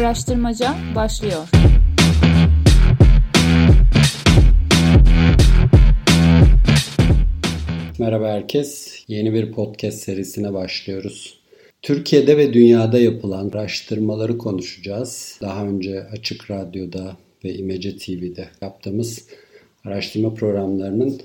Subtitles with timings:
[0.00, 1.48] Araştırmaca başlıyor.
[7.98, 8.98] Merhaba herkes.
[9.08, 11.40] Yeni bir podcast serisine başlıyoruz.
[11.82, 15.38] Türkiye'de ve dünyada yapılan araştırmaları konuşacağız.
[15.42, 19.26] Daha önce Açık Radyo'da ve İmece TV'de yaptığımız
[19.84, 21.20] araştırma programlarının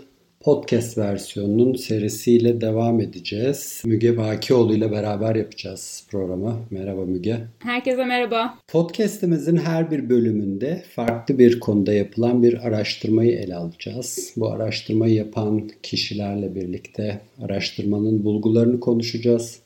[0.46, 3.82] podcast versiyonunun serisiyle devam edeceğiz.
[3.86, 6.56] Müge Bakioğlu ile beraber yapacağız programı.
[6.70, 7.38] Merhaba Müge.
[7.60, 8.60] Herkese merhaba.
[8.68, 14.34] Podcast'imizin her bir bölümünde farklı bir konuda yapılan bir araştırmayı ele alacağız.
[14.38, 19.60] Bu araştırmayı yapan kişilerle birlikte araştırmanın bulgularını konuşacağız.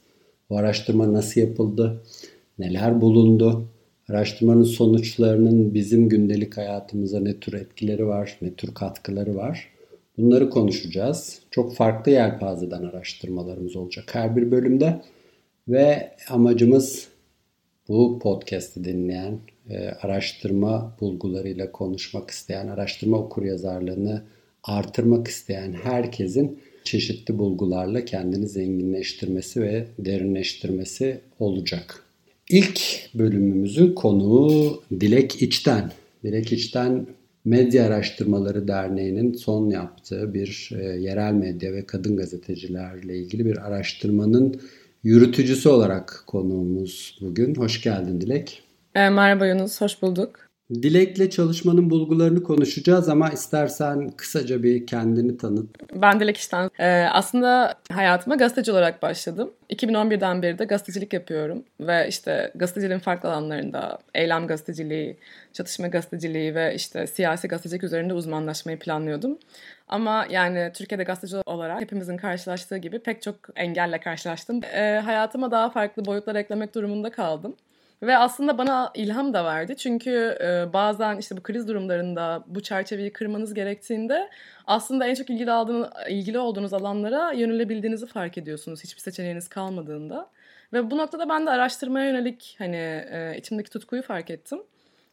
[0.49, 2.03] Bu araştırma nasıl yapıldı?
[2.59, 3.65] Neler bulundu?
[4.09, 9.78] Araştırmanın sonuçlarının bizim gündelik hayatımıza ne tür etkileri var, ne tür katkıları var?
[10.19, 11.39] Bunları konuşacağız.
[11.51, 15.01] Çok farklı yelpazeden araştırmalarımız olacak her bir bölümde.
[15.67, 17.07] Ve amacımız
[17.87, 24.23] bu podcast'i dinleyen, e, araştırma bulgularıyla konuşmak isteyen, araştırma okuryazarlığını
[24.63, 32.03] artırmak isteyen herkesin çeşitli bulgularla kendini zenginleştirmesi ve derinleştirmesi olacak.
[32.49, 32.81] İlk
[33.13, 35.91] bölümümüzün konuğu Dilek İçten.
[36.23, 37.07] Dilek İçten
[37.49, 44.61] Medya Araştırmaları Derneği'nin son yaptığı bir e, yerel medya ve kadın gazetecilerle ilgili bir araştırmanın
[45.03, 47.55] yürütücüsü olarak konuğumuz bugün.
[47.55, 48.63] Hoş geldin Dilek.
[48.95, 50.48] E, merhaba Yunus, hoş bulduk.
[50.73, 55.69] Dilek'le çalışmanın bulgularını konuşacağız ama istersen kısaca bir kendini tanıt.
[55.93, 56.69] Ben Dilek İşten.
[56.79, 59.51] Ee, aslında hayatıma gazeteci olarak başladım.
[59.69, 61.63] 2011'den beri de gazetecilik yapıyorum.
[61.79, 65.17] Ve işte gazeteciliğin farklı alanlarında eylem gazeteciliği,
[65.53, 69.37] çatışma gazeteciliği ve işte siyasi gazetecilik üzerinde uzmanlaşmayı planlıyordum.
[69.87, 74.61] Ama yani Türkiye'de gazeteci olarak hepimizin karşılaştığı gibi pek çok engelle karşılaştım.
[74.73, 77.55] Ee, hayatıma daha farklı boyutlar eklemek durumunda kaldım.
[78.01, 79.77] Ve aslında bana ilham da verdi.
[79.77, 84.29] Çünkü e, bazen işte bu kriz durumlarında bu çerçeveyi kırmanız gerektiğinde
[84.67, 88.83] aslında en çok ilgili, aldığınız, ilgili olduğunuz alanlara yönelebildiğinizi fark ediyorsunuz.
[88.83, 90.29] Hiçbir seçeneğiniz kalmadığında.
[90.73, 94.59] Ve bu noktada ben de araştırmaya yönelik hani e, içimdeki tutkuyu fark ettim.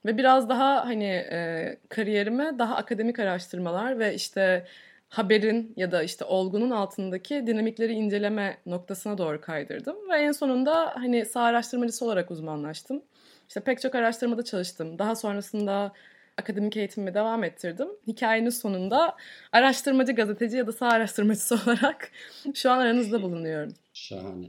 [0.06, 4.66] Ve biraz daha hani e, kariyerime daha akademik araştırmalar ve işte
[5.08, 9.96] haberin ya da işte olgunun altındaki dinamikleri inceleme noktasına doğru kaydırdım.
[10.10, 13.02] Ve en sonunda hani sağ araştırmacısı olarak uzmanlaştım.
[13.48, 14.98] İşte pek çok araştırmada çalıştım.
[14.98, 15.92] Daha sonrasında
[16.36, 17.88] akademik eğitimimi devam ettirdim.
[18.06, 19.16] Hikayenin sonunda
[19.52, 22.10] araştırmacı gazeteci ya da sağ araştırmacısı olarak
[22.54, 23.72] şu an aranızda bulunuyorum.
[23.92, 24.46] Şahane.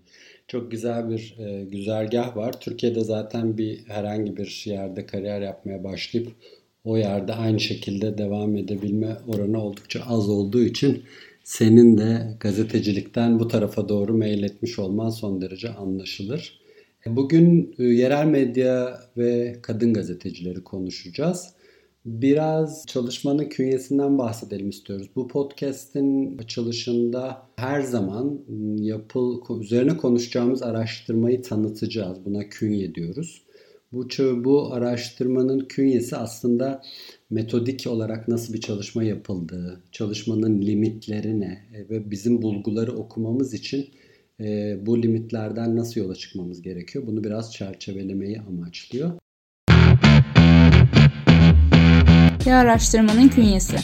[0.47, 2.59] Çok güzel bir e, güzergah var.
[2.59, 6.31] Türkiye'de zaten bir herhangi bir yerde kariyer yapmaya başlayıp
[6.87, 11.03] o yerde aynı şekilde devam edebilme oranı oldukça az olduğu için
[11.43, 16.59] senin de gazetecilikten bu tarafa doğru meyletmiş olman son derece anlaşılır.
[17.05, 21.53] Bugün e, yerel medya ve kadın gazetecileri konuşacağız.
[22.05, 25.09] Biraz çalışmanın künyesinden bahsedelim istiyoruz.
[25.15, 28.39] Bu podcast'in açılışında her zaman
[28.77, 32.25] yapıl üzerine konuşacağımız araştırmayı tanıtacağız.
[32.25, 33.47] Buna künye diyoruz.
[33.91, 34.07] Bu,
[34.43, 36.81] bu araştırmanın künyesi aslında
[37.29, 43.89] metodik olarak nasıl bir çalışma yapıldığı, çalışmanın limitleri ne e, ve bizim bulguları okumamız için
[44.39, 47.07] e, bu limitlerden nasıl yola çıkmamız gerekiyor?
[47.07, 49.11] Bunu biraz çerçevelemeyi amaçlıyor.
[52.47, 53.75] Ve araştırmanın künyesi.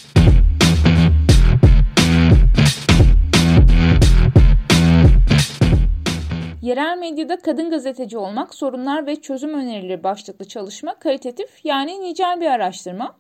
[6.64, 12.46] Yerel medyada kadın gazeteci olmak, sorunlar ve çözüm önerileri başlıklı çalışma kalitatif yani nicel bir
[12.46, 13.16] araştırma.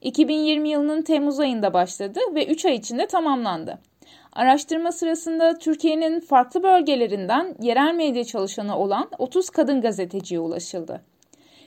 [0.00, 3.78] 2020 yılının Temmuz ayında başladı ve 3 ay içinde tamamlandı.
[4.32, 11.00] Araştırma sırasında Türkiye'nin farklı bölgelerinden yerel medya çalışanı olan 30 kadın gazeteciye ulaşıldı.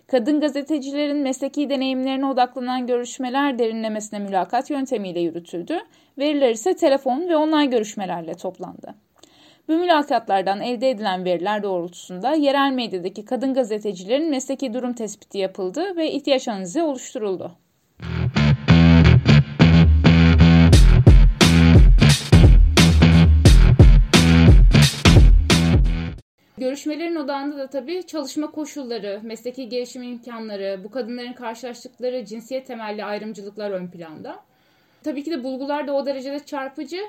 [0.08, 5.80] Kadın gazetecilerin mesleki deneyimlerine odaklanan görüşmeler derinlemesine mülakat yöntemiyle yürütüldü.
[6.18, 9.05] Veriler ise telefon ve online görüşmelerle toplandı.
[9.68, 16.12] Bu mülakatlardan elde edilen veriler doğrultusunda yerel medyadaki kadın gazetecilerin mesleki durum tespiti yapıldı ve
[16.12, 17.52] ihtiyaç analizi oluşturuldu.
[26.58, 33.72] Görüşmelerin odağında da tabii çalışma koşulları, mesleki gelişim imkanları, bu kadınların karşılaştıkları cinsiyet temelli ayrımcılıklar
[33.72, 34.40] ön planda.
[35.04, 37.00] Tabii ki de bulgular da o derecede çarpıcı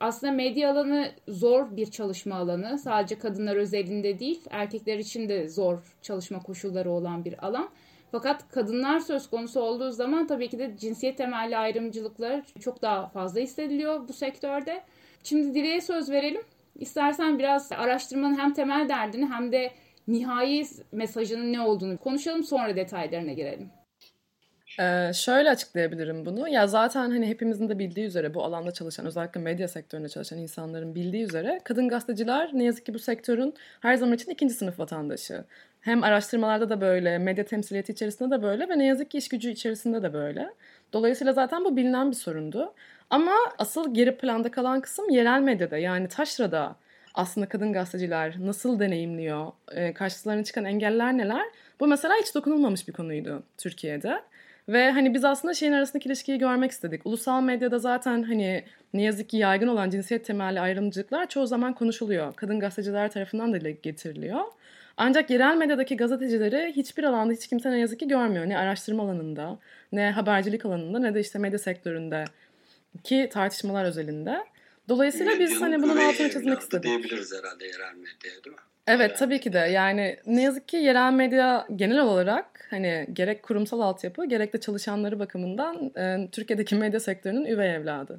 [0.00, 2.78] aslında medya alanı zor bir çalışma alanı.
[2.78, 7.68] Sadece kadınlar özelinde değil, erkekler için de zor çalışma koşulları olan bir alan.
[8.12, 13.40] Fakat kadınlar söz konusu olduğu zaman tabii ki de cinsiyet temelli ayrımcılıklar çok daha fazla
[13.40, 14.82] hissediliyor bu sektörde.
[15.24, 16.42] Şimdi Dile'ye söz verelim.
[16.78, 19.72] İstersen biraz araştırmanın hem temel derdini hem de
[20.08, 23.70] nihai mesajının ne olduğunu konuşalım sonra detaylarına girelim.
[24.80, 26.48] Ee, şöyle açıklayabilirim bunu.
[26.48, 30.94] Ya zaten hani hepimizin de bildiği üzere bu alanda çalışan özellikle medya sektöründe çalışan insanların
[30.94, 35.44] bildiği üzere kadın gazeteciler ne yazık ki bu sektörün her zaman için ikinci sınıf vatandaşı.
[35.80, 39.50] Hem araştırmalarda da böyle, medya temsiliyeti içerisinde de böyle ve ne yazık ki iş gücü
[39.50, 40.50] içerisinde de böyle.
[40.92, 42.74] Dolayısıyla zaten bu bilinen bir sorundu.
[43.10, 46.76] Ama asıl geri planda kalan kısım yerel medyada yani taşrada
[47.14, 49.52] aslında kadın gazeteciler nasıl deneyimliyor,
[49.94, 51.44] karşılarına çıkan engeller neler?
[51.80, 54.20] Bu mesela hiç dokunulmamış bir konuydu Türkiye'de.
[54.68, 57.06] Ve hani biz aslında şeyin arasındaki ilişkiyi görmek istedik.
[57.06, 58.64] Ulusal medyada zaten hani
[58.94, 62.34] ne yazık ki yaygın olan cinsiyet temelli ayrımcılıklar çoğu zaman konuşuluyor.
[62.34, 64.40] Kadın gazeteciler tarafından da getiriliyor.
[64.96, 68.48] Ancak yerel medyadaki gazetecileri hiçbir alanda hiç kimse ne yazık ki görmüyor.
[68.48, 69.58] Ne araştırma alanında,
[69.92, 72.24] ne habercilik alanında, ne de işte medya sektöründe
[73.04, 74.44] ki tartışmalar özelinde.
[74.88, 76.84] Dolayısıyla biz hani bunun altını çizmek istedik.
[76.84, 78.62] diyebiliriz herhalde yerel medyaya değil mi?
[78.86, 83.80] Evet tabii ki de yani ne yazık ki yerel medya genel olarak hani gerek kurumsal
[83.80, 88.18] altyapı gerek de çalışanları bakımından e, Türkiye'deki medya sektörünün üvey evladı.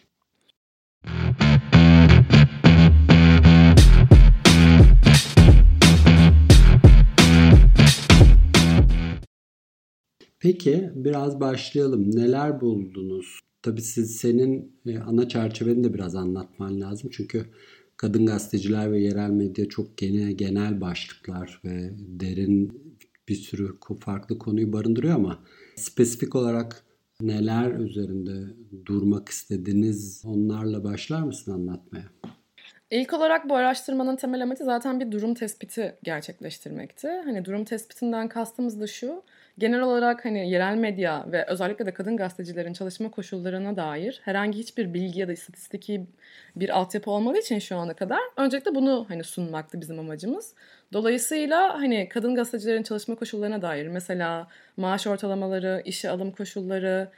[10.39, 12.15] Peki biraz başlayalım.
[12.15, 13.39] Neler buldunuz?
[13.61, 17.09] Tabii siz senin e, ana çerçeveni de biraz anlatman lazım.
[17.13, 17.45] Çünkü
[17.97, 22.81] kadın gazeteciler ve yerel medya çok genel, genel başlıklar ve derin
[23.29, 23.67] bir sürü
[23.99, 25.39] farklı konuyu barındırıyor ama
[25.75, 26.83] spesifik olarak
[27.21, 28.53] neler üzerinde
[28.85, 32.05] durmak istediniz onlarla başlar mısın anlatmaya?
[32.91, 37.07] İlk olarak bu araştırmanın temel amacı zaten bir durum tespiti gerçekleştirmekti.
[37.07, 39.23] Hani durum tespitinden kastımız da şu,
[39.57, 44.93] genel olarak hani yerel medya ve özellikle de kadın gazetecilerin çalışma koşullarına dair herhangi hiçbir
[44.93, 46.05] bilgi ya da istatistiki
[46.55, 50.53] bir altyapı olmadığı için şu ana kadar öncelikle bunu hani sunmaktı bizim amacımız.
[50.93, 54.47] Dolayısıyla hani kadın gazetecilerin çalışma koşullarına dair mesela
[54.77, 57.11] maaş ortalamaları, işe alım koşulları,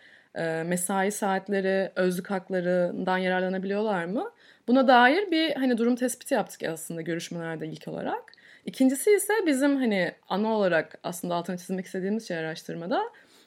[0.65, 4.31] mesai saatleri, özlük haklarından yararlanabiliyorlar mı?
[4.67, 8.33] Buna dair bir hani durum tespiti yaptık aslında görüşmelerde ilk olarak.
[8.67, 13.03] İkincisi ise bizim hani ana olarak aslında altını çizmek istediğimiz şey araştırmada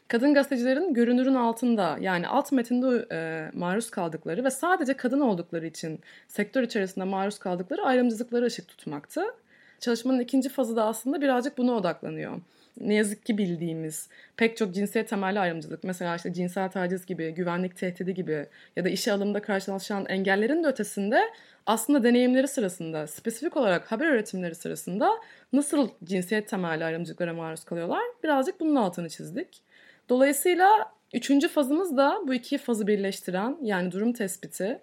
[0.09, 6.01] kadın gazetecilerin görünürün altında yani alt metinde e, maruz kaldıkları ve sadece kadın oldukları için
[6.29, 9.25] sektör içerisinde maruz kaldıkları ayrımcılıkları ışık tutmaktı.
[9.81, 12.41] Çalışmanın ikinci fazı da aslında birazcık buna odaklanıyor
[12.81, 17.77] ne yazık ki bildiğimiz pek çok cinsiyet temelli ayrımcılık mesela işte cinsel taciz gibi, güvenlik
[17.77, 18.47] tehdidi gibi
[18.77, 21.21] ya da işe alımda karşılaşılan engellerin de ötesinde
[21.67, 25.11] aslında deneyimleri sırasında, spesifik olarak haber üretimleri sırasında
[25.53, 29.63] nasıl cinsiyet temelli ayrımcılıklara maruz kalıyorlar birazcık bunun altını çizdik.
[30.09, 34.79] Dolayısıyla üçüncü fazımız da bu iki fazı birleştiren yani durum tespiti,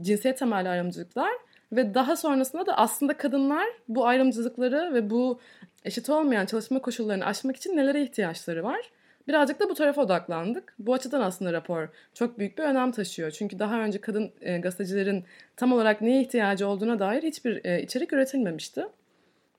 [0.00, 1.30] cinsiyet temelli ayrımcılıklar
[1.72, 5.40] ve daha sonrasında da aslında kadınlar bu ayrımcılıkları ve bu
[5.84, 8.90] eşit olmayan çalışma koşullarını aşmak için nelere ihtiyaçları var?
[9.28, 10.74] Birazcık da bu tarafa odaklandık.
[10.78, 13.30] Bu açıdan aslında rapor çok büyük bir önem taşıyor.
[13.30, 15.24] Çünkü daha önce kadın e, gazetecilerin
[15.56, 18.84] tam olarak neye ihtiyacı olduğuna dair hiçbir e, içerik üretilmemişti.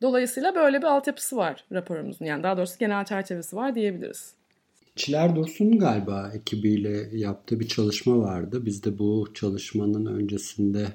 [0.02, 2.26] Dolayısıyla böyle bir altyapısı var raporumuzun.
[2.26, 4.34] Yani daha doğrusu genel çerçevesi var diyebiliriz.
[4.96, 8.66] Çiler Dursun galiba ekibiyle yaptığı bir çalışma vardı.
[8.66, 10.88] Biz de bu çalışmanın öncesinde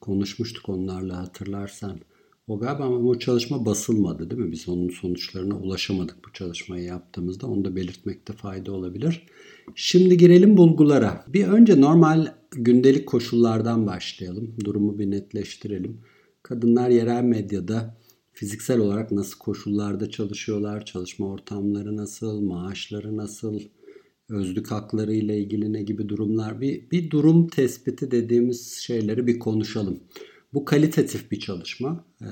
[0.00, 2.00] konuşmuştuk onlarla hatırlarsan.
[2.46, 4.52] O galiba ama bu çalışma basılmadı değil mi?
[4.52, 7.46] Biz onun sonuçlarına ulaşamadık bu çalışmayı yaptığımızda.
[7.46, 9.26] Onu da belirtmekte fayda olabilir.
[9.74, 11.24] Şimdi girelim bulgulara.
[11.28, 14.54] Bir önce normal gündelik koşullardan başlayalım.
[14.64, 16.00] Durumu bir netleştirelim.
[16.42, 17.96] Kadınlar yerel medyada
[18.32, 23.60] fiziksel olarak nasıl koşullarda çalışıyorlar, çalışma ortamları nasıl, maaşları nasıl,
[24.28, 30.00] özlük hakları ile ilgili ne gibi durumlar bir, bir durum tespiti dediğimiz şeyleri bir konuşalım.
[30.54, 32.04] Bu kalitatif bir çalışma.
[32.22, 32.26] Ee,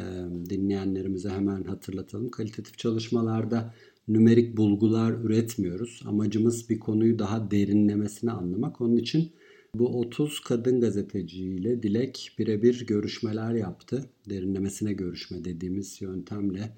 [0.51, 2.31] dinleyenlerimize hemen hatırlatalım.
[2.31, 3.75] Kalitatif çalışmalarda
[4.09, 6.03] nümerik bulgular üretmiyoruz.
[6.07, 8.81] Amacımız bir konuyu daha derinlemesine anlamak.
[8.81, 9.33] Onun için
[9.75, 14.05] bu 30 kadın gazeteciyle Dilek birebir görüşmeler yaptı.
[14.29, 16.77] Derinlemesine görüşme dediğimiz yöntemle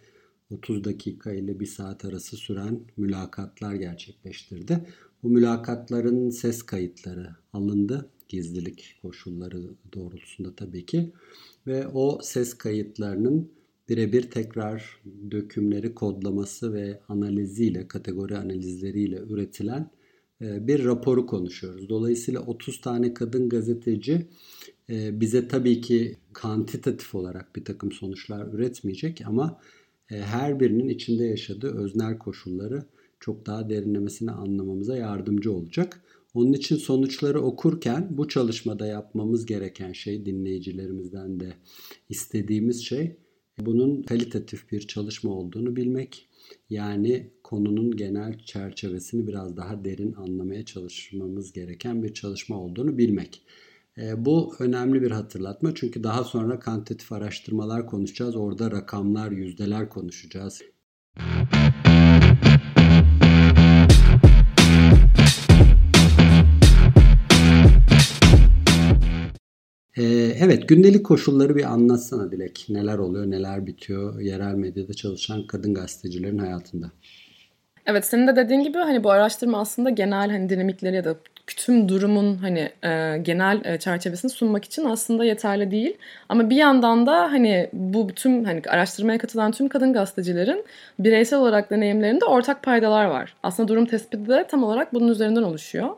[0.54, 4.86] 30 dakika ile 1 saat arası süren mülakatlar gerçekleştirdi.
[5.22, 8.10] Bu mülakatların ses kayıtları alındı.
[8.28, 9.62] Gizlilik koşulları
[9.94, 11.12] doğrultusunda tabii ki.
[11.66, 13.50] Ve o ses kayıtlarının
[13.88, 19.90] birebir tekrar dökümleri kodlaması ve analiziyle, kategori analizleriyle üretilen
[20.40, 21.88] e, bir raporu konuşuyoruz.
[21.88, 24.26] Dolayısıyla 30 tane kadın gazeteci
[24.90, 29.60] e, bize tabii ki kantitatif olarak bir takım sonuçlar üretmeyecek ama
[30.22, 32.82] her birinin içinde yaşadığı öznel koşulları
[33.20, 36.00] çok daha derinlemesine anlamamıza yardımcı olacak.
[36.34, 41.52] Onun için sonuçları okurken bu çalışmada yapmamız gereken şey dinleyicilerimizden de
[42.08, 43.16] istediğimiz şey
[43.58, 46.28] Bunun kalitatif bir çalışma olduğunu bilmek
[46.70, 53.42] yani konunun genel çerçevesini biraz daha derin anlamaya çalışmamız gereken bir çalışma olduğunu bilmek.
[53.98, 58.36] E, bu önemli bir hatırlatma çünkü daha sonra kantitatif araştırmalar konuşacağız.
[58.36, 60.62] Orada rakamlar, yüzdeler konuşacağız.
[69.96, 70.02] Ee,
[70.38, 72.66] evet, gündelik koşulları bir anlatsana Dilek.
[72.68, 76.92] Neler oluyor, neler bitiyor yerel medyada çalışan kadın gazetecilerin hayatında.
[77.86, 81.14] Evet, senin de dediğin gibi hani bu araştırma aslında genel hani dinamikleri ya da
[81.46, 85.96] tüm durumun hani e, genel e, çerçevesini sunmak için aslında yeterli değil.
[86.28, 90.64] Ama bir yandan da hani bu tüm hani araştırmaya katılan tüm kadın gazetecilerin
[90.98, 93.34] bireysel olarak deneyimlerinde ortak paydalar var.
[93.42, 95.88] Aslında durum tespiti de tam olarak bunun üzerinden oluşuyor.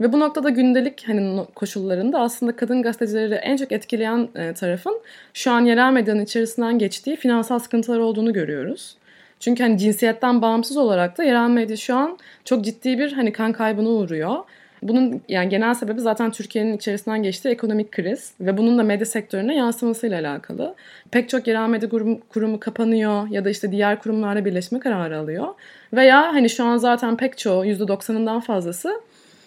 [0.00, 5.00] Ve bu noktada gündelik hani koşullarında aslında kadın gazetecileri en çok etkileyen e, tarafın
[5.34, 8.96] şu an yerel medyanın içerisinden geçtiği finansal sıkıntılar olduğunu görüyoruz.
[9.40, 13.52] Çünkü hani cinsiyetten bağımsız olarak da yerel medya şu an çok ciddi bir hani kan
[13.52, 14.36] kaybına uğruyor.
[14.82, 19.56] Bunun yani genel sebebi zaten Türkiye'nin içerisinden geçtiği ekonomik kriz ve bunun da medya sektörüne
[19.56, 20.74] yansımasıyla alakalı.
[21.10, 25.46] Pek çok yerel medya kurumu, kurumu kapanıyor ya da işte diğer kurumlarla birleşme kararı alıyor.
[25.92, 29.00] Veya hani şu an zaten pek çoğu %90'ından fazlası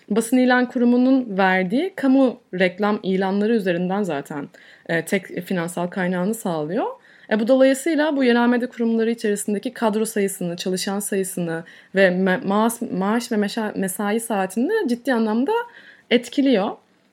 [0.10, 4.50] basın ilan kurumunun verdiği kamu reklam ilanları üzerinden zaten
[4.89, 6.86] e, tek finansal kaynağını sağlıyor.
[7.31, 11.63] E, bu dolayısıyla bu yerel medya kurumları içerisindeki kadro sayısını, çalışan sayısını
[11.95, 13.38] ve ma- maaş, maaş ve
[13.75, 15.51] mesai saatini ciddi anlamda
[16.09, 16.69] etkiliyor.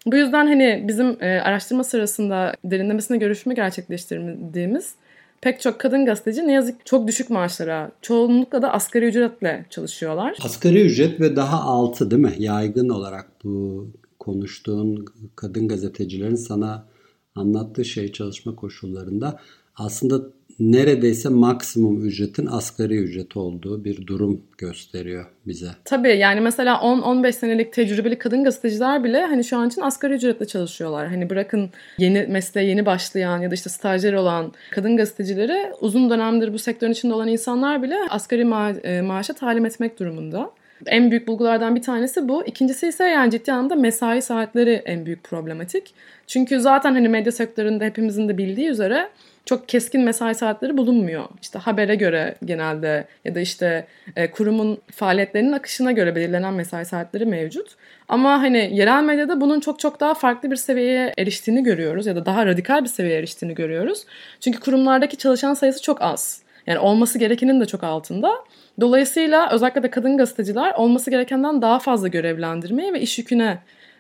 [0.06, 4.94] Bu yüzden hani bizim e, araştırma sırasında derinlemesine görüşme gerçekleştirdiğimiz
[5.40, 10.38] pek çok kadın gazeteci ne yazık çok düşük maaşlara, çoğunlukla da asgari ücretle çalışıyorlar.
[10.44, 12.34] Asgari ücret ve daha altı değil mi?
[12.38, 13.86] Yaygın olarak bu
[14.18, 15.04] konuştuğun
[15.36, 16.86] kadın gazetecilerin sana
[17.34, 19.40] anlattığı şey çalışma koşullarında
[19.76, 20.20] aslında
[20.60, 25.66] neredeyse maksimum ücretin asgari ücret olduğu bir durum gösteriyor bize.
[25.84, 30.46] Tabii yani mesela 10-15 senelik tecrübeli kadın gazeteciler bile hani şu an için asgari ücretle
[30.46, 31.08] çalışıyorlar.
[31.08, 36.52] Hani bırakın yeni mesleğe yeni başlayan ya da işte stajyer olan kadın gazetecileri uzun dönemdir
[36.52, 40.50] bu sektörün içinde olan insanlar bile asgari ma- e, maaşa talim etmek durumunda.
[40.86, 42.46] En büyük bulgulardan bir tanesi bu.
[42.46, 45.94] İkincisi ise yani ciddi anlamda mesai saatleri en büyük problematik.
[46.26, 49.08] Çünkü zaten hani medya sektöründe hepimizin de bildiği üzere
[49.46, 51.24] çok keskin mesai saatleri bulunmuyor.
[51.42, 53.86] İşte habere göre genelde ya da işte
[54.16, 57.68] e, kurumun faaliyetlerinin akışına göre belirlenen mesai saatleri mevcut.
[58.08, 62.26] Ama hani yerel medyada bunun çok çok daha farklı bir seviyeye eriştiğini görüyoruz ya da
[62.26, 64.04] daha radikal bir seviyeye eriştiğini görüyoruz.
[64.40, 66.42] Çünkü kurumlardaki çalışan sayısı çok az.
[66.66, 68.32] Yani olması gerekenin de çok altında.
[68.80, 73.58] Dolayısıyla özellikle de kadın gazeteciler olması gerekenden daha fazla görevlendirmeye ve iş yüküne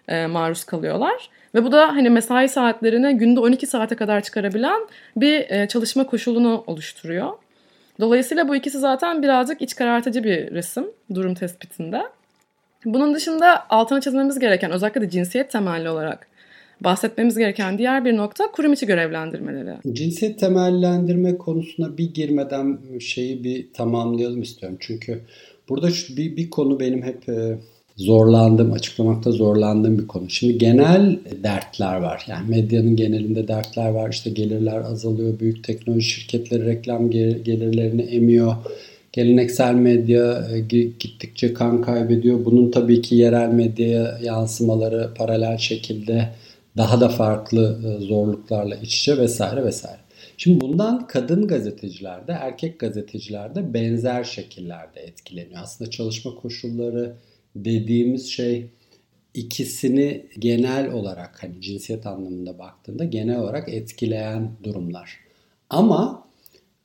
[0.08, 1.30] e, maruz kalıyorlar.
[1.54, 4.80] Ve bu da hani mesai saatlerini günde 12 saate kadar çıkarabilen
[5.16, 7.32] bir e, çalışma koşulunu oluşturuyor.
[8.00, 10.84] Dolayısıyla bu ikisi zaten birazcık iç karartıcı bir resim
[11.14, 12.02] durum tespitinde.
[12.84, 16.26] Bunun dışında altına çizmemiz gereken özellikle de cinsiyet temelli olarak
[16.80, 19.94] bahsetmemiz gereken diğer bir nokta kurum içi görevlendirmeleri.
[19.94, 24.78] Cinsiyet temellendirme konusuna bir girmeden şeyi bir tamamlayalım istiyorum.
[24.80, 25.20] Çünkü
[25.68, 27.58] burada bir, bir konu benim hep e,
[27.96, 30.30] zorlandığım, açıklamakta zorlandığım bir konu.
[30.30, 32.24] Şimdi genel dertler var.
[32.28, 34.10] Yani medyanın genelinde dertler var.
[34.10, 35.40] İşte gelirler azalıyor.
[35.40, 38.54] Büyük teknoloji şirketleri reklam gelirlerini emiyor.
[39.12, 42.44] Geleneksel medya e, gittikçe kan kaybediyor.
[42.44, 46.28] Bunun tabii ki yerel medyaya yansımaları paralel şekilde
[46.76, 49.98] daha da farklı e, zorluklarla iç içe vesaire vesaire.
[50.36, 55.62] Şimdi bundan kadın gazetecilerde, erkek gazetecilerde benzer şekillerde etkileniyor.
[55.62, 57.12] Aslında çalışma koşulları,
[57.64, 58.66] dediğimiz şey
[59.34, 65.20] ikisini genel olarak hani cinsiyet anlamında baktığında genel olarak etkileyen durumlar.
[65.70, 66.26] Ama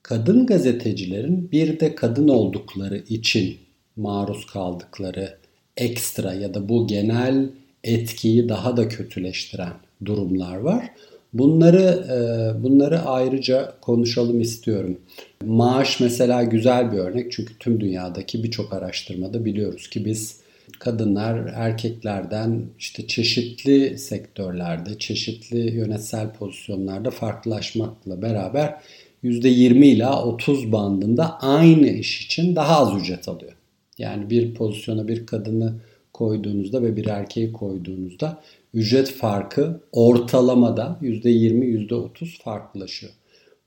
[0.03, 3.57] kadın gazetecilerin bir de kadın oldukları için
[3.95, 5.37] maruz kaldıkları
[5.77, 7.49] ekstra ya da bu genel
[7.83, 9.73] etkiyi daha da kötüleştiren
[10.05, 10.89] durumlar var.
[11.33, 14.97] Bunları e, bunları ayrıca konuşalım istiyorum.
[15.45, 20.41] Maaş mesela güzel bir örnek çünkü tüm dünyadaki birçok araştırmada biliyoruz ki biz
[20.79, 28.81] kadınlar erkeklerden işte çeşitli sektörlerde, çeşitli yönetsel pozisyonlarda farklılaşmakla beraber
[29.23, 33.53] %20 ila 30 bandında aynı iş için daha az ücret alıyor.
[33.97, 35.73] Yani bir pozisyona bir kadını
[36.13, 38.41] koyduğunuzda ve bir erkeği koyduğunuzda
[38.73, 43.13] ücret farkı ortalamada %20 %30 farklılaşıyor.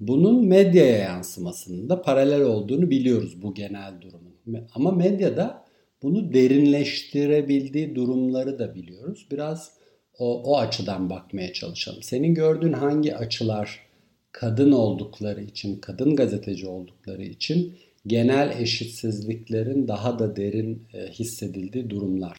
[0.00, 4.34] Bunun medyaya yansımasının da paralel olduğunu biliyoruz bu genel durumun.
[4.74, 5.63] Ama medyada
[6.04, 9.26] bunu derinleştirebildiği durumları da biliyoruz.
[9.30, 9.70] Biraz
[10.18, 12.02] o, o açıdan bakmaya çalışalım.
[12.02, 13.80] Senin gördüğün hangi açılar
[14.32, 22.36] kadın oldukları için, kadın gazeteci oldukları için genel eşitsizliklerin daha da derin e, hissedildiği durumlar.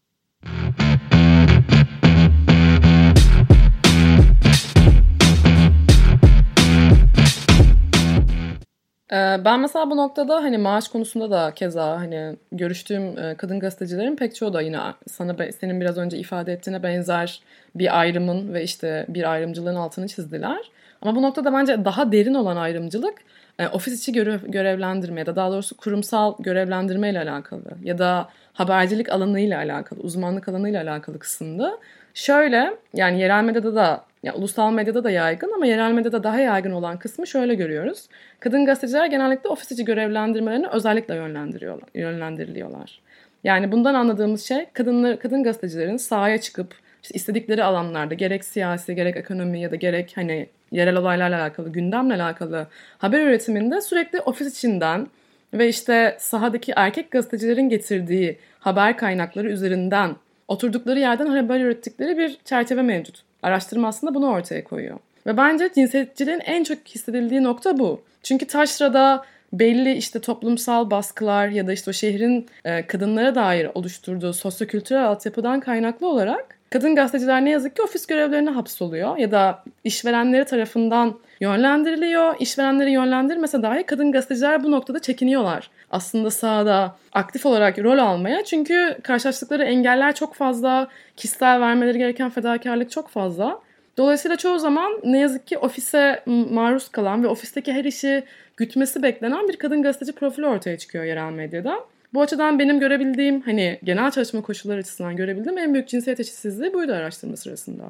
[9.45, 14.35] Ben mesela bu noktada hani maaş konusunda da keza hani görüştüğüm e, kadın gazetecilerin pek
[14.35, 17.41] çoğu da yine sana senin biraz önce ifade ettiğine benzer
[17.75, 20.71] bir ayrımın ve işte bir ayrımcılığın altını çizdiler.
[21.01, 23.15] Ama bu noktada bence daha derin olan ayrımcılık
[23.59, 28.29] e, ofis içi görev, görevlendirme ya da daha doğrusu kurumsal görevlendirme ile alakalı ya da
[28.53, 31.77] habercilik alanıyla alakalı, uzmanlık alanıyla alakalı kısımda.
[32.13, 36.71] Şöyle yani yerel medyada da ya ulusal medyada da yaygın ama yerel medyada daha yaygın
[36.71, 38.05] olan kısmı şöyle görüyoruz.
[38.39, 43.01] Kadın gazeteciler genellikle ofis içi görevlendirmelerini özellikle yönlendiriyorlar, yönlendiriliyorlar.
[43.43, 49.17] Yani bundan anladığımız şey kadınlar, kadın gazetecilerin sahaya çıkıp işte istedikleri alanlarda gerek siyasi gerek
[49.17, 52.67] ekonomi ya da gerek hani yerel olaylarla alakalı gündemle alakalı
[52.97, 55.07] haber üretiminde sürekli ofis içinden
[55.53, 60.15] ve işte sahadaki erkek gazetecilerin getirdiği haber kaynakları üzerinden
[60.47, 63.24] oturdukları yerden haber ürettikleri bir çerçeve mevcut.
[63.45, 64.99] Araştırma aslında bunu ortaya koyuyor.
[65.27, 68.01] Ve bence cinsiyetçiliğin en çok hissedildiği nokta bu.
[68.23, 74.33] Çünkü taşrada belli işte toplumsal baskılar ya da işte o şehrin e, kadınlara dair oluşturduğu
[74.33, 80.45] sosyokültürel altyapıdan kaynaklı olarak kadın gazeteciler ne yazık ki ofis görevlerine hapsoluyor ya da işverenleri
[80.45, 82.35] tarafından yönlendiriliyor.
[82.39, 85.69] İşverenleri yönlendirmese dahi kadın gazeteciler bu noktada çekiniyorlar.
[85.91, 88.43] Aslında sahada aktif olarak rol almaya.
[88.43, 90.87] Çünkü karşılaştıkları engeller çok fazla,
[91.17, 93.59] kişisel vermeleri gereken fedakarlık çok fazla.
[93.97, 98.23] Dolayısıyla çoğu zaman ne yazık ki ofise maruz kalan ve ofisteki her işi
[98.57, 101.79] gütmesi beklenen bir kadın gazeteci profili ortaya çıkıyor yerel medyada.
[102.13, 106.93] Bu açıdan benim görebildiğim hani genel çalışma koşulları açısından görebildiğim en büyük cinsiyet eşitsizliği buydu
[106.93, 107.83] araştırma sırasında.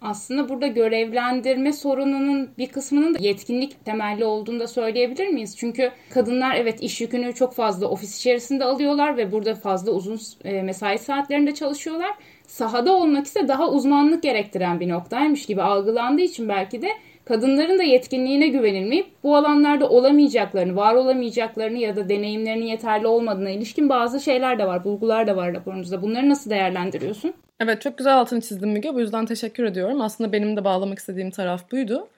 [0.00, 5.56] Aslında burada görevlendirme sorununun bir kısmının da yetkinlik temelli olduğunu da söyleyebilir miyiz?
[5.56, 10.62] Çünkü kadınlar evet iş yükünü çok fazla ofis içerisinde alıyorlar ve burada fazla uzun e,
[10.62, 12.10] mesai saatlerinde çalışıyorlar.
[12.46, 16.88] Sahada olmak ise daha uzmanlık gerektiren bir noktaymış gibi algılandığı için belki de
[17.24, 23.88] kadınların da yetkinliğine güvenilmeyip bu alanlarda olamayacaklarını, var olamayacaklarını ya da deneyimlerinin yeterli olmadığına ilişkin
[23.88, 26.02] bazı şeyler de var, bulgular da var raporunuzda.
[26.02, 27.34] Bunları nasıl değerlendiriyorsun?
[27.60, 28.94] Evet çok güzel altını çizdin Müge.
[28.94, 30.00] Bu yüzden teşekkür ediyorum.
[30.00, 32.08] Aslında benim de bağlamak istediğim taraf buydu.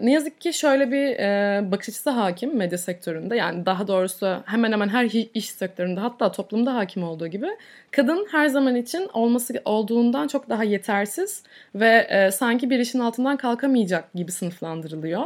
[0.00, 3.36] Ne yazık ki şöyle bir e, bakış açısı hakim medya sektöründe.
[3.36, 5.04] Yani daha doğrusu hemen hemen her
[5.34, 7.46] iş sektöründe hatta toplumda hakim olduğu gibi
[7.90, 11.42] kadın her zaman için olması olduğundan çok daha yetersiz
[11.74, 15.24] ve e, sanki bir işin altından kalkamayacak gibi sınıflandırılıyor.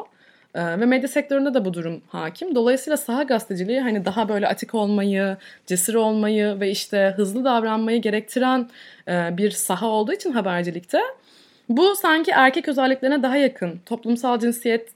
[0.58, 2.54] E, ve medya sektöründe de bu durum hakim.
[2.54, 8.68] Dolayısıyla saha gazeteciliği hani daha böyle atik olmayı, cesur olmayı ve işte hızlı davranmayı gerektiren
[9.08, 11.00] e, bir saha olduğu için habercilikte
[11.68, 14.88] bu sanki erkek özelliklerine daha yakın, toplumsal cinsiyet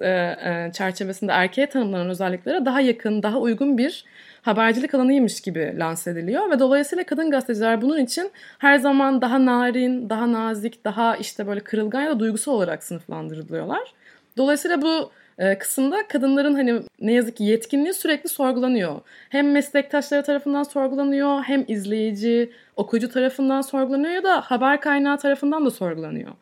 [0.00, 4.04] e, e, çerçevesinde erkeğe tanımlanan özelliklere daha yakın, daha uygun bir
[4.42, 10.10] habercilik alanıymış gibi lanse ediliyor ve dolayısıyla kadın gazeteciler bunun için her zaman daha narin,
[10.10, 13.95] daha nazik, daha işte böyle kırılgan ya da duygusal olarak sınıflandırılıyorlar.
[14.36, 19.00] Dolayısıyla bu e, kısımda kadınların hani ne yazık ki yetkinliği sürekli sorgulanıyor.
[19.28, 25.70] Hem meslektaşları tarafından sorgulanıyor, hem izleyici, okuyucu tarafından sorgulanıyor ya da haber kaynağı tarafından da
[25.70, 26.32] sorgulanıyor.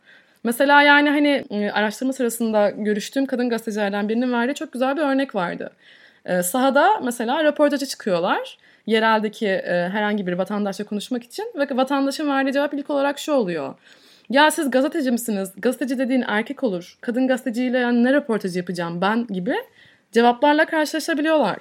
[0.44, 5.34] Mesela yani hani e, araştırma sırasında görüştüğüm kadın gazetecilerden birinin verdiği çok güzel bir örnek
[5.34, 5.70] vardı.
[6.24, 12.52] E, sahada mesela röportaja çıkıyorlar yereldeki e, herhangi bir vatandaşla konuşmak için ve vatandaşın verdiği
[12.52, 13.74] cevap ilk olarak şu oluyor.
[14.30, 15.52] Ya siz gazeteci misiniz?
[15.56, 16.98] Gazeteci dediğin erkek olur.
[17.00, 19.54] Kadın gazeteciyle yani ne röportaj yapacağım ben gibi
[20.12, 21.58] cevaplarla karşılaşabiliyorlar.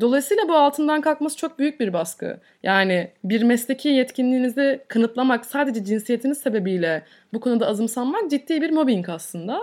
[0.00, 2.40] Dolayısıyla bu altından kalkması çok büyük bir baskı.
[2.62, 7.02] Yani bir mesleki yetkinliğinizi kanıtlamak sadece cinsiyetiniz sebebiyle
[7.32, 9.60] bu konuda azımsanmak ciddi bir mobbing aslında.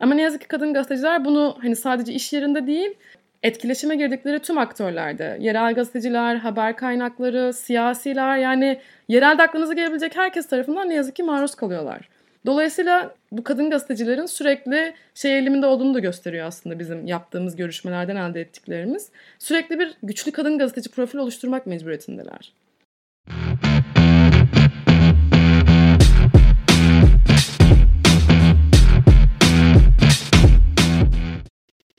[0.00, 2.94] Ama ne yazık ki kadın gazeteciler bunu hani sadece iş yerinde değil,
[3.42, 10.88] etkileşime girdikleri tüm aktörlerde, yerel gazeteciler, haber kaynakları, siyasiler yani yerelde aklınıza gelebilecek herkes tarafından
[10.88, 12.08] ne yazık ki maruz kalıyorlar.
[12.46, 18.40] Dolayısıyla bu kadın gazetecilerin sürekli şey eliminde olduğunu da gösteriyor aslında bizim yaptığımız görüşmelerden elde
[18.40, 19.08] ettiklerimiz.
[19.38, 22.52] Sürekli bir güçlü kadın gazeteci profil oluşturmak mecburiyetindeler.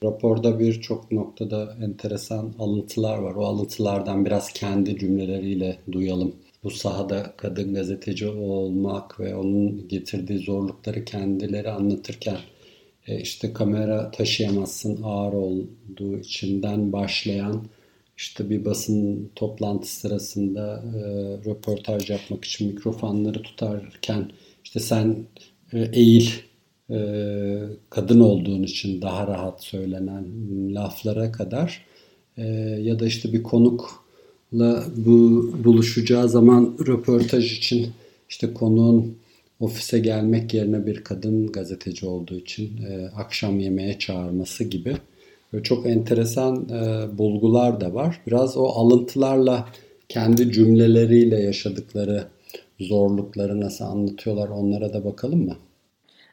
[0.03, 3.35] Raporda birçok noktada enteresan alıntılar var.
[3.35, 6.35] O alıntılardan biraz kendi cümleleriyle duyalım.
[6.63, 12.37] Bu sahada kadın gazeteci olmak ve onun getirdiği zorlukları kendileri anlatırken
[13.07, 17.65] e, işte kamera taşıyamazsın ağır olduğu içinden başlayan
[18.17, 21.01] işte bir basın toplantısı sırasında e,
[21.49, 24.31] röportaj yapmak için mikrofonları tutarken
[24.63, 25.15] işte sen
[25.73, 26.29] e, eğil
[27.89, 30.25] kadın olduğun için daha rahat söylenen
[30.75, 31.85] laflara kadar
[32.37, 32.43] e,
[32.81, 37.87] ya da işte bir konukla bu buluşacağı zaman röportaj için
[38.29, 39.17] işte konuğun
[39.59, 44.97] ofise gelmek yerine bir kadın gazeteci olduğu için e, akşam yemeğe çağırması gibi
[45.53, 48.21] böyle çok enteresan e, bulgular da var.
[48.27, 49.69] Biraz o alıntılarla
[50.09, 52.27] kendi cümleleriyle yaşadıkları
[52.79, 55.55] zorlukları nasıl anlatıyorlar onlara da bakalım mı?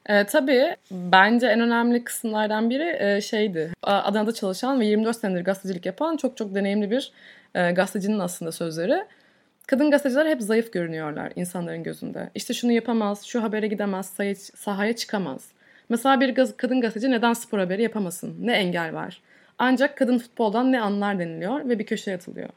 [0.08, 3.70] E, tabii bence en önemli kısımlardan biri e, şeydi.
[3.82, 7.12] Adana'da çalışan ve 24 senedir gazetecilik yapan çok çok deneyimli bir
[7.54, 9.04] e, gazetecinin aslında sözleri.
[9.66, 12.30] Kadın gazeteciler hep zayıf görünüyorlar insanların gözünde.
[12.34, 14.14] İşte şunu yapamaz, şu habere gidemez,
[14.54, 15.48] sahaya, çıkamaz.
[15.88, 18.36] Mesela bir gaz, kadın gazeteci neden spor haberi yapamasın?
[18.40, 19.22] Ne engel var?
[19.58, 22.48] Ancak kadın futboldan ne anlar deniliyor ve bir köşeye atılıyor.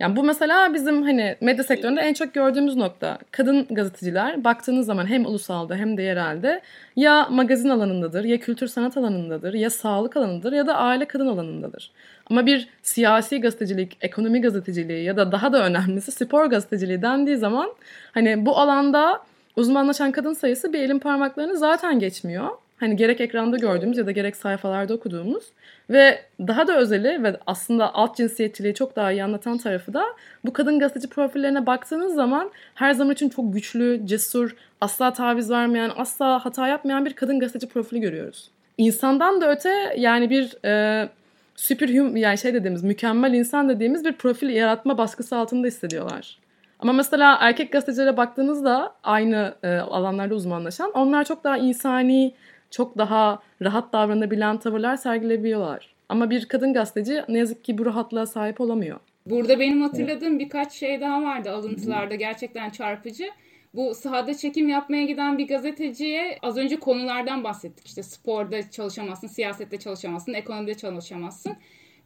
[0.00, 3.18] Yani bu mesela bizim hani medya sektöründe en çok gördüğümüz nokta.
[3.30, 6.60] Kadın gazeteciler baktığınız zaman hem ulusalda hem de yerelde
[6.96, 11.90] ya magazin alanındadır, ya kültür sanat alanındadır, ya sağlık alanındadır ya da aile kadın alanındadır.
[12.30, 17.70] Ama bir siyasi gazetecilik, ekonomi gazeteciliği ya da daha da önemlisi spor gazeteciliği dendiği zaman
[18.12, 19.20] hani bu alanda
[19.56, 22.48] uzmanlaşan kadın sayısı bir elin parmaklarını zaten geçmiyor.
[22.82, 25.44] Hani gerek ekranda gördüğümüz ya da gerek sayfalarda okuduğumuz
[25.90, 30.04] ve daha da özeli ve aslında alt cinsiyetçiliği çok daha iyi anlatan tarafı da
[30.44, 35.90] bu kadın gazeteci profillerine baktığınız zaman her zaman için çok güçlü, cesur, asla taviz vermeyen,
[35.96, 38.50] asla hata yapmayan bir kadın gazeteci profili görüyoruz.
[38.78, 41.08] İnsandan da öte yani bir e,
[41.56, 46.38] superhum yani şey dediğimiz mükemmel insan dediğimiz bir profil yaratma baskısı altında hissediyorlar.
[46.78, 52.34] Ama mesela erkek gazetecilere baktığınızda aynı e, alanlarda uzmanlaşan onlar çok daha insani,
[52.72, 55.94] çok daha rahat davranabilen tavırlar sergilebiliyorlar.
[56.08, 59.00] Ama bir kadın gazeteci ne yazık ki bu rahatlığa sahip olamıyor.
[59.26, 63.28] Burada benim hatırladığım birkaç şey daha vardı alıntılarda gerçekten çarpıcı.
[63.74, 67.86] Bu sahada çekim yapmaya giden bir gazeteciye az önce konulardan bahsettik.
[67.86, 71.52] İşte sporda çalışamazsın, siyasette çalışamazsın, ekonomide çalışamazsın.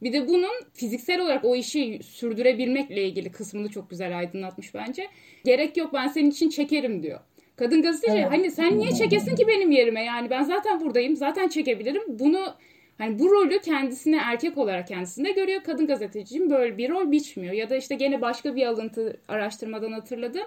[0.01, 5.07] Bir de bunun fiziksel olarak o işi sürdürebilmekle ilgili kısmını çok güzel aydınlatmış bence.
[5.45, 7.19] Gerek yok ben senin için çekerim diyor.
[7.57, 8.31] Kadın gazeteci evet.
[8.31, 12.01] hani sen niye çekesin ki benim yerime yani ben zaten buradayım zaten çekebilirim.
[12.07, 12.53] Bunu
[12.97, 15.63] hani bu rolü kendisine erkek olarak kendisinde görüyor.
[15.63, 17.53] Kadın gazetecinin böyle bir rol biçmiyor.
[17.53, 20.43] Ya da işte gene başka bir alıntı araştırmadan hatırladım.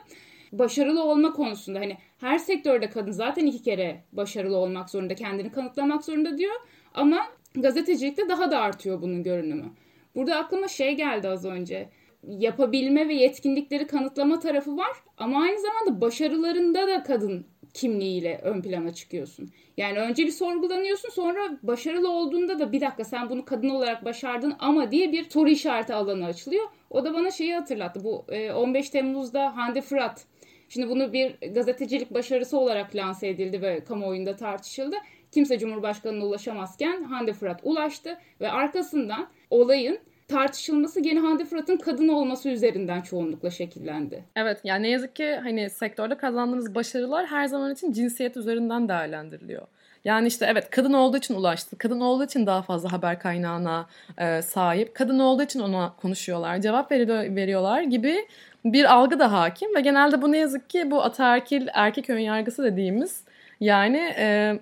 [0.52, 6.04] Başarılı olma konusunda hani her sektörde kadın zaten iki kere başarılı olmak zorunda, kendini kanıtlamak
[6.04, 6.54] zorunda diyor.
[6.94, 9.66] Ama gazetecilikte daha da artıyor bunun görünümü.
[10.14, 11.88] Burada aklıma şey geldi az önce
[12.28, 18.94] yapabilme ve yetkinlikleri kanıtlama tarafı var ama aynı zamanda başarılarında da kadın kimliğiyle ön plana
[18.94, 19.50] çıkıyorsun.
[19.76, 24.54] Yani önce bir sorgulanıyorsun sonra başarılı olduğunda da bir dakika sen bunu kadın olarak başardın
[24.58, 26.64] ama diye bir soru işareti alanı açılıyor.
[26.90, 28.04] O da bana şeyi hatırlattı.
[28.04, 30.26] Bu 15 e, Temmuz'da Hande Fırat
[30.70, 34.96] Şimdi bunu bir gazetecilik başarısı olarak lanse edildi ve kamuoyunda tartışıldı.
[35.32, 39.98] Kimse Cumhurbaşkanı'na ulaşamazken Hande Fırat ulaştı ve arkasından olayın
[40.30, 44.24] tartışılması gene Hande Fırat'ın kadın olması üzerinden çoğunlukla şekillendi.
[44.36, 49.66] Evet yani ne yazık ki hani sektörde kazandığımız başarılar her zaman için cinsiyet üzerinden değerlendiriliyor.
[50.04, 51.78] Yani işte evet kadın olduğu için ulaştı.
[51.78, 53.86] Kadın olduğu için daha fazla haber kaynağına
[54.18, 54.94] e, sahip.
[54.94, 58.26] Kadın olduğu için ona konuşuyorlar, cevap veriyor, veriyorlar gibi
[58.64, 59.74] bir algı da hakim.
[59.76, 63.24] Ve genelde bu ne yazık ki bu ataerkil erkek önyargısı dediğimiz
[63.60, 64.58] yani e,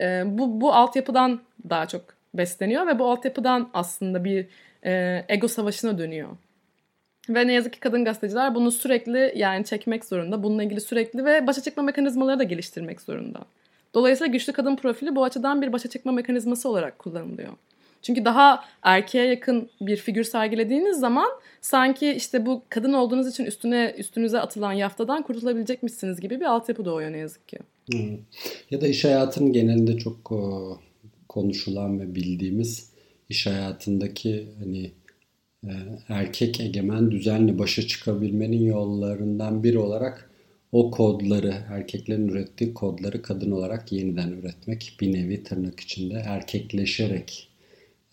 [0.00, 2.02] e, bu, bu altyapıdan daha çok
[2.34, 4.46] besleniyor ve bu altyapıdan aslında bir
[4.84, 6.28] e, ego savaşına dönüyor.
[7.28, 10.42] Ve ne yazık ki kadın gazeteciler bunu sürekli yani çekmek zorunda.
[10.42, 13.40] Bununla ilgili sürekli ve başa çıkma mekanizmaları da geliştirmek zorunda.
[13.94, 17.52] Dolayısıyla güçlü kadın profili bu açıdan bir başa çıkma mekanizması olarak kullanılıyor.
[18.02, 21.28] Çünkü daha erkeğe yakın bir figür sergilediğiniz zaman
[21.60, 27.12] sanki işte bu kadın olduğunuz için üstüne üstünüze atılan yaftadan kurtulabilecekmişsiniz gibi bir altyapı doğuyor
[27.12, 27.58] ne yazık ki.
[28.70, 30.32] Ya da iş hayatının genelinde çok
[31.28, 32.93] konuşulan ve bildiğimiz
[33.28, 34.90] iş hayatındaki hani
[35.64, 35.72] e,
[36.08, 40.30] erkek egemen düzenli başa çıkabilmenin yollarından biri olarak
[40.72, 44.96] o kodları, erkeklerin ürettiği kodları kadın olarak yeniden üretmek.
[45.00, 47.48] Bir nevi tırnak içinde erkekleşerek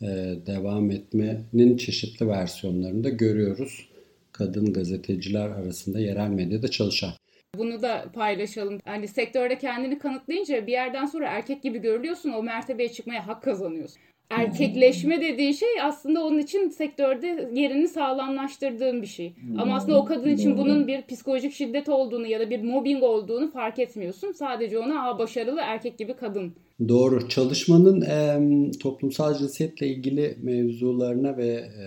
[0.01, 0.07] e,
[0.45, 3.87] devam etmenin çeşitli versiyonlarını da görüyoruz.
[4.31, 7.11] Kadın gazeteciler arasında yerel medyada çalışan.
[7.57, 8.79] Bunu da paylaşalım.
[8.85, 12.31] Hani sektörde kendini kanıtlayınca bir yerden sonra erkek gibi görülüyorsun.
[12.31, 19.07] O mertebeye çıkmaya hak kazanıyorsun erkekleşme dediği şey aslında onun için sektörde yerini sağlamlaştırdığım bir
[19.07, 19.33] şey.
[19.57, 23.51] Ama aslında o kadın için bunun bir psikolojik şiddet olduğunu ya da bir mobbing olduğunu
[23.51, 24.31] fark etmiyorsun.
[24.31, 26.53] Sadece ona Aa, başarılı erkek gibi kadın.
[26.87, 27.29] Doğru.
[27.29, 31.85] Çalışmanın e, toplumsal cinsiyetle ilgili mevzularına ve e,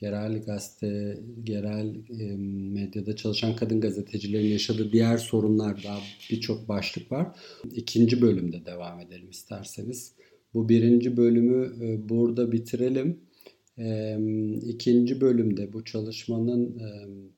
[0.00, 2.36] yerel gazete, yerel e,
[2.72, 5.98] medyada çalışan kadın gazetecilerin yaşadığı diğer sorunlar daha
[6.30, 7.26] birçok başlık var.
[7.74, 10.12] İkinci bölümde devam edelim isterseniz.
[10.54, 13.20] Bu birinci bölümü e, burada bitirelim.
[13.78, 14.18] E,
[14.62, 16.88] ikinci bölümde bu çalışmanın e,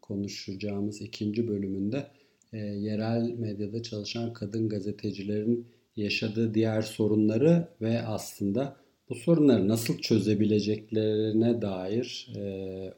[0.00, 2.06] konuşacağımız ikinci bölümünde
[2.52, 8.76] yerel medyada çalışan kadın gazetecilerin yaşadığı diğer sorunları ve aslında
[9.10, 12.32] bu sorunları nasıl çözebileceklerine dair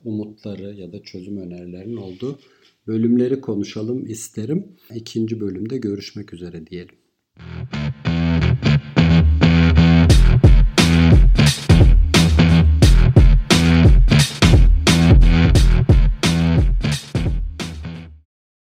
[0.04, 2.38] umutları ya da çözüm önerilerinin olduğu
[2.87, 4.66] bölümleri konuşalım isterim.
[4.94, 6.94] İkinci bölümde görüşmek üzere diyelim.